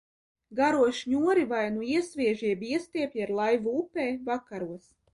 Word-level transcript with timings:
Garo 0.59 0.79
šņori 0.99 1.43
vai 1.51 1.61
nu 1.77 1.85
iesviež 1.91 2.43
jeb 2.49 2.67
iestiepj 2.73 3.25
ar 3.29 3.37
laivu 3.45 3.79
upē, 3.85 4.11
vakaros. 4.33 4.95